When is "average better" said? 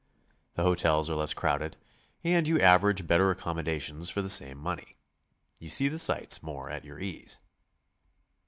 2.59-3.29